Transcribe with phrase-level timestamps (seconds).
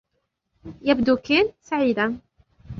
[0.81, 2.19] يبدو كين سعيداً.